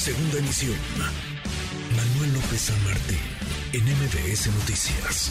[0.00, 0.78] Segunda emisión.
[1.94, 3.18] Manuel López San Martín,
[3.74, 5.30] en MBS Noticias.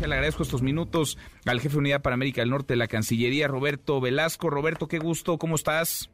[0.00, 3.48] Le agradezco estos minutos al jefe de Unidad para América del Norte de la Cancillería,
[3.48, 4.50] Roberto Velasco.
[4.50, 6.10] Roberto, qué gusto, ¿cómo estás?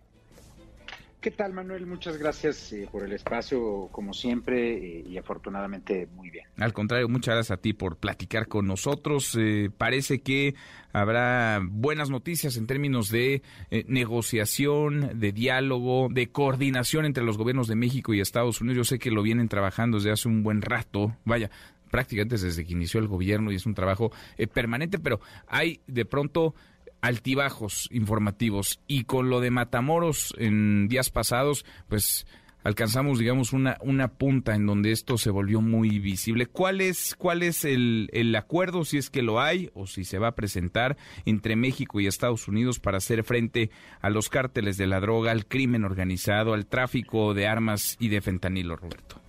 [1.29, 1.85] ¿Qué tal, Manuel?
[1.85, 6.47] Muchas gracias eh, por el espacio, como siempre, eh, y afortunadamente muy bien.
[6.57, 9.37] Al contrario, muchas gracias a ti por platicar con nosotros.
[9.39, 10.55] Eh, parece que
[10.91, 13.43] habrá buenas noticias en términos de
[13.89, 18.79] negociación, de diálogo, de coordinación entre los gobiernos de México y Estados Unidos.
[18.79, 21.15] Yo sé que lo vienen trabajando desde hace un buen rato.
[21.27, 21.51] Vaya,
[21.91, 24.13] prácticamente desde que inició el gobierno y es un trabajo
[24.55, 26.55] permanente, pero hay de pronto
[27.01, 32.27] altibajos informativos y con lo de Matamoros en días pasados, pues
[32.65, 36.47] alcanzamos, digamos, una, una punta en donde esto se volvió muy visible.
[36.47, 40.19] ¿Cuál es, cuál es el, el acuerdo, si es que lo hay, o si se
[40.19, 44.87] va a presentar entre México y Estados Unidos para hacer frente a los cárteles de
[44.87, 49.21] la droga, al crimen organizado, al tráfico de armas y de fentanilo, Roberto?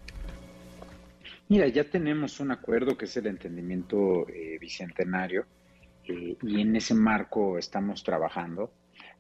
[1.47, 5.45] Mira, ya tenemos un acuerdo que es el entendimiento eh, bicentenario
[6.09, 8.71] eh, y en ese marco estamos trabajando.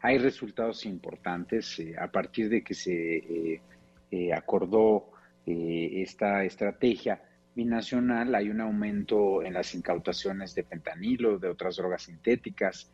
[0.01, 3.61] Hay resultados importantes eh, a partir de que se
[4.11, 5.11] eh, acordó
[5.45, 7.23] esta estrategia
[7.55, 8.35] binacional.
[8.35, 12.91] Hay un aumento en las incautaciones de fentanilo, de otras drogas sintéticas.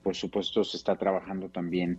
[0.00, 1.98] por supuesto, se está trabajando también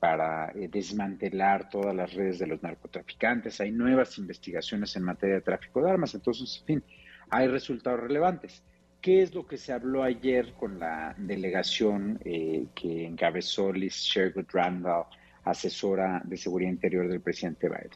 [0.00, 3.60] para desmantelar todas las redes de los narcotraficantes.
[3.60, 6.14] Hay nuevas investigaciones en materia de tráfico de armas.
[6.16, 6.84] Entonces, en fin,
[7.30, 8.64] hay resultados relevantes.
[9.00, 14.48] ¿Qué es lo que se habló ayer con la delegación eh, que encabezó Liz Sherwood
[14.52, 15.06] Randall,
[15.44, 17.92] asesora de seguridad interior del presidente Biden?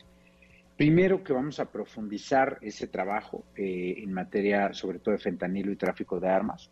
[0.78, 5.76] Primero que vamos a profundizar ese trabajo eh, en materia sobre todo de fentanilo y
[5.76, 6.70] tráfico de armas.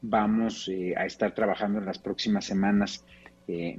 [0.00, 3.04] Vamos eh, a estar trabajando en las próximas semanas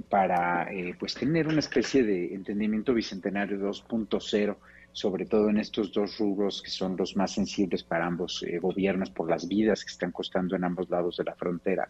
[0.10, 4.56] para pues tener una especie de entendimiento bicentenario 2.0
[4.96, 9.10] sobre todo en estos dos rubros que son los más sensibles para ambos eh, gobiernos
[9.10, 11.90] por las vidas que están costando en ambos lados de la frontera.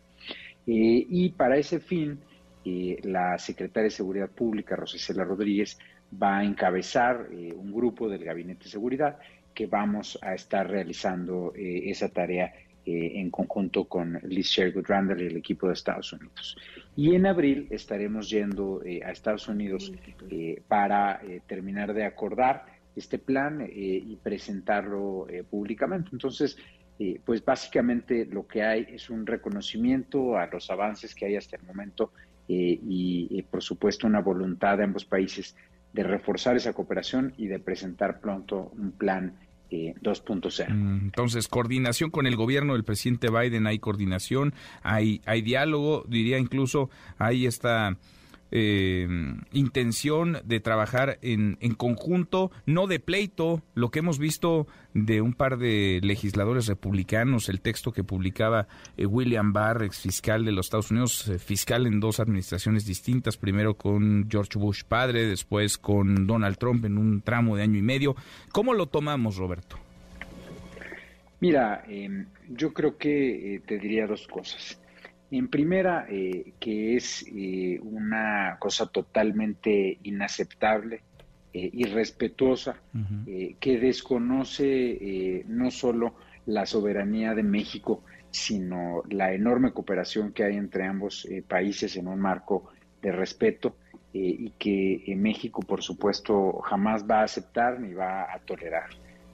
[0.66, 2.18] Eh, y para ese fin,
[2.66, 5.78] eh, la secretaria de Seguridad Pública, Rosicela Rodríguez,
[6.12, 9.20] va a encabezar un grupo del Gabinete de Seguridad
[9.54, 12.54] que vamos a estar realizando esa tarea
[12.86, 16.58] en conjunto con Liz Sherwood Randall y el equipo de Estados Unidos.
[16.96, 19.92] Y en abril estaremos yendo a Estados Unidos
[20.68, 26.10] para terminar de acordar este plan eh, y presentarlo eh, públicamente.
[26.14, 26.58] Entonces,
[26.98, 31.58] eh, pues básicamente lo que hay es un reconocimiento a los avances que hay hasta
[31.58, 32.12] el momento
[32.48, 35.56] y, por supuesto, una voluntad de ambos países
[35.94, 39.34] de reforzar esa cooperación y de presentar pronto un plan
[39.72, 40.70] 2.0.
[40.70, 46.38] Mm, entonces, coordinación con el gobierno del presidente Biden, hay coordinación, hay, hay diálogo, diría
[46.38, 47.98] incluso, hay esta
[48.58, 49.06] eh,
[49.52, 55.34] intención de trabajar en, en, conjunto, no de pleito, lo que hemos visto de un
[55.34, 60.68] par de legisladores republicanos, el texto que publicaba eh, William Barr, ex fiscal de los
[60.68, 66.26] Estados Unidos, eh, fiscal en dos administraciones distintas, primero con George Bush padre, después con
[66.26, 68.16] Donald Trump en un tramo de año y medio.
[68.54, 69.78] ¿Cómo lo tomamos, Roberto?
[71.42, 74.80] Mira, em, yo creo que te diría dos cosas.
[75.32, 81.02] En primera, eh, que es eh, una cosa totalmente inaceptable,
[81.52, 82.76] eh, irrespetuosa,
[83.60, 86.16] que desconoce no solo
[86.46, 92.20] la soberanía de México, sino la enorme cooperación que hay entre ambos países en un
[92.20, 92.72] marco
[93.02, 93.78] de respeto
[94.12, 98.90] y que México, por supuesto, jamás va a aceptar ni va a tolerar.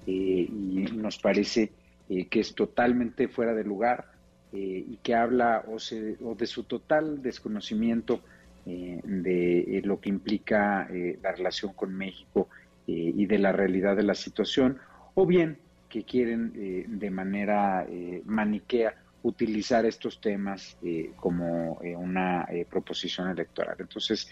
[0.05, 0.47] y
[0.93, 1.71] nos parece
[2.07, 4.11] que es totalmente fuera de lugar
[4.53, 8.19] eh, y que habla o, de su total desconocimiento
[8.65, 10.89] eh, de eh, lo que implica
[11.21, 12.49] la relación con México
[12.85, 14.79] y de la realidad de la situación,
[15.13, 16.51] o bien que quieren
[16.99, 17.87] de manera
[18.25, 20.77] maniquea utilizar estos temas
[21.15, 23.77] como una proposición electoral.
[23.79, 24.29] Entonces,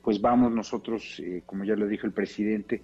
[0.00, 2.82] pues vamos nosotros, como ya lo dijo el presidente,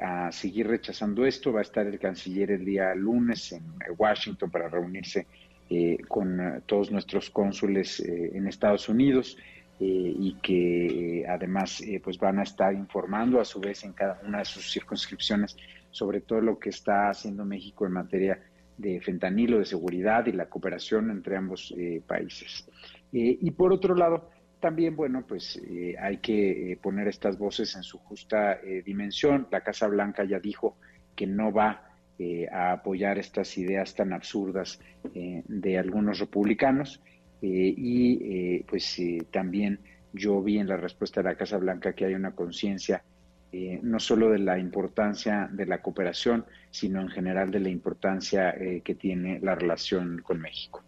[0.00, 1.52] a seguir rechazando esto.
[1.52, 3.62] Va a estar el canciller el día lunes en
[3.98, 5.26] Washington para reunirse
[5.74, 9.38] eh, con eh, todos nuestros cónsules eh, en Estados Unidos
[9.84, 14.44] y que además pues van a estar informando a su vez en cada una de
[14.44, 15.56] sus circunscripciones
[15.90, 18.38] sobre todo lo que está haciendo México en materia
[18.78, 21.74] de fentanilo, de seguridad y la cooperación entre ambos
[22.06, 22.68] países.
[23.10, 24.30] y por otro lado,
[24.60, 25.60] también, bueno, pues
[26.00, 29.48] hay que poner estas voces en su justa dimensión.
[29.50, 30.76] La Casa Blanca ya dijo
[31.16, 34.80] que no va eh, a apoyar estas ideas tan absurdas
[35.14, 37.02] eh, de algunos republicanos
[37.40, 39.00] eh, y pues
[39.30, 39.80] también
[40.12, 43.02] yo vi en la respuesta de la Casa Blanca que hay una conciencia
[43.54, 48.48] eh, no solo de la importancia de la cooperación, sino en general de la importancia
[48.50, 50.82] eh, que tiene la relación con México.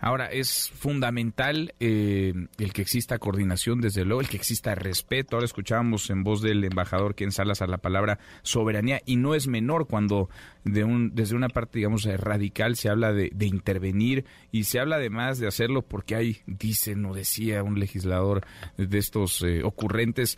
[0.00, 5.36] Ahora, es fundamental eh, el que exista coordinación, desde luego, el que exista respeto.
[5.36, 9.86] Ahora escuchábamos en voz del embajador Ken Salas la palabra soberanía y no es menor
[9.88, 10.28] cuando
[10.64, 15.38] de un, desde una parte, digamos, radical se habla de, intervenir y se habla además
[15.38, 18.44] de hacerlo porque hay, dice, no decía un legislador
[18.76, 20.36] de estos ocurrentes,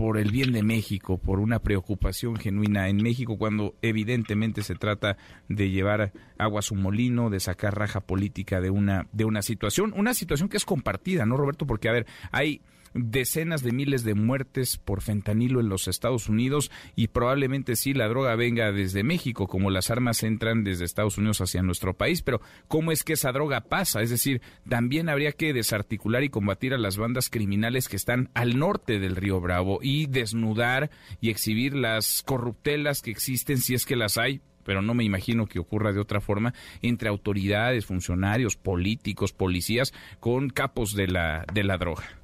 [0.00, 5.18] por el bien de México, por una preocupación genuina en México, cuando evidentemente se trata
[5.50, 9.92] de llevar agua a su molino, de sacar raja política de una, de una situación,
[9.94, 11.66] una situación que es compartida, ¿no, Roberto?
[11.66, 12.62] Porque, a ver, hay
[12.94, 18.08] decenas de miles de muertes por fentanilo en los Estados Unidos y probablemente sí la
[18.08, 22.40] droga venga desde México, como las armas entran desde Estados Unidos hacia nuestro país, pero
[22.68, 24.02] ¿cómo es que esa droga pasa?
[24.02, 28.58] Es decir, también habría que desarticular y combatir a las bandas criminales que están al
[28.58, 30.90] norte del río Bravo y desnudar
[31.20, 35.46] y exhibir las corruptelas que existen si es que las hay pero no me imagino
[35.46, 41.64] que ocurra de otra forma, entre autoridades, funcionarios, políticos, policías, con capos de la, de
[41.64, 42.19] la droga.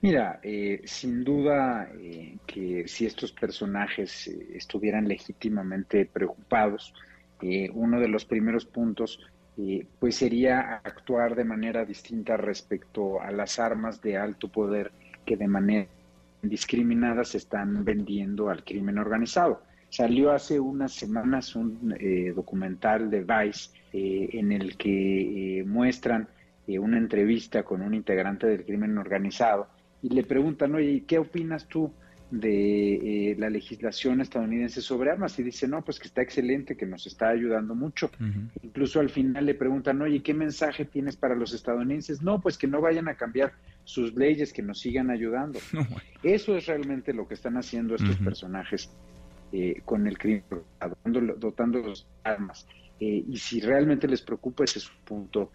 [0.00, 6.94] Mira, eh, sin duda eh, que si estos personajes eh, estuvieran legítimamente preocupados,
[7.72, 9.20] uno de los primeros puntos
[10.00, 14.90] pues sería actuar de manera distinta respecto a las armas de alto poder
[15.24, 15.86] que de manera
[16.42, 19.62] indiscriminada se están vendiendo al crimen organizado.
[19.88, 21.94] Salió hace unas semanas un
[22.34, 26.26] documental de Vice en el que muestran
[26.66, 29.68] una entrevista con un integrante del crimen organizado
[30.02, 31.92] y le preguntan, oye, ¿qué opinas tú
[32.30, 35.38] de eh, la legislación estadounidense sobre armas?
[35.38, 38.10] Y dice, no, pues que está excelente, que nos está ayudando mucho.
[38.62, 42.22] Incluso al final le preguntan, oye, ¿qué mensaje tienes para los estadounidenses?
[42.22, 43.52] No, pues que no vayan a cambiar
[43.84, 45.58] sus leyes, que nos sigan ayudando.
[46.22, 48.90] Eso es realmente lo que están haciendo estos personajes
[49.50, 50.44] eh, con el crimen,
[51.38, 52.66] dotando, los armas.
[53.00, 55.52] Eh, y si realmente les preocupa, ese es un punto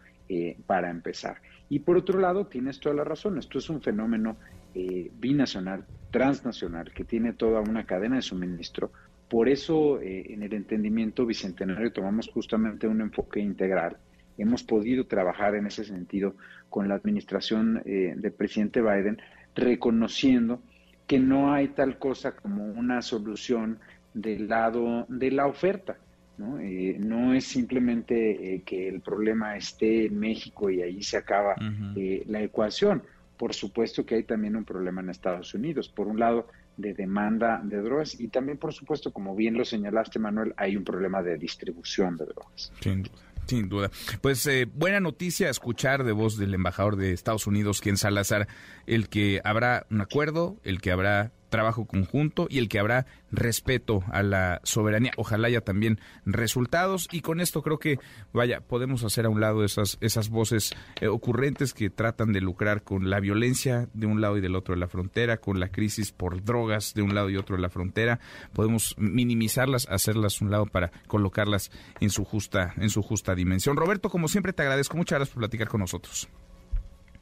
[0.65, 1.41] para empezar.
[1.69, 4.37] Y por otro lado, tienes toda la razón, esto es un fenómeno
[4.75, 8.91] eh, binacional, transnacional, que tiene toda una cadena de suministro.
[9.29, 13.97] Por eso, eh, en el entendimiento bicentenario tomamos justamente un enfoque integral.
[14.37, 16.35] Hemos podido trabajar en ese sentido
[16.71, 19.21] con la administración eh, del presidente Biden,
[19.53, 20.59] reconociendo
[21.05, 23.79] que no hay tal cosa como una solución
[24.15, 25.97] del lado de la oferta.
[26.37, 26.59] ¿No?
[26.59, 31.55] Eh, no es simplemente eh, que el problema esté en México y ahí se acaba
[31.95, 33.03] eh, la ecuación.
[33.37, 35.89] Por supuesto que hay también un problema en Estados Unidos.
[35.89, 40.17] Por un lado, de demanda de drogas y también, por supuesto, como bien lo señalaste,
[40.17, 42.71] Manuel, hay un problema de distribución de drogas.
[42.79, 43.21] Sin duda.
[43.45, 43.91] Sin duda.
[44.21, 48.47] Pues buena noticia escuchar de voz del embajador de Estados Unidos, quien Salazar,
[48.87, 54.03] el que habrá un acuerdo, el que habrá trabajo conjunto y el que habrá respeto
[54.11, 55.11] a la soberanía.
[55.17, 57.99] Ojalá haya también resultados y con esto creo que,
[58.33, 62.81] vaya, podemos hacer a un lado esas, esas voces eh, ocurrentes que tratan de lucrar
[62.81, 66.11] con la violencia de un lado y del otro de la frontera, con la crisis
[66.11, 68.19] por drogas de un lado y otro de la frontera.
[68.53, 73.77] Podemos minimizarlas, hacerlas a un lado para colocarlas en su justa, en su justa dimensión.
[73.77, 74.97] Roberto, como siempre, te agradezco.
[74.97, 76.27] Muchas gracias por platicar con nosotros.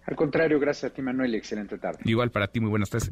[0.05, 1.35] Al contrario, gracias a ti, Manuel.
[1.35, 1.99] Excelente tarde.
[2.05, 3.11] Igual para ti, muy buenas tardes.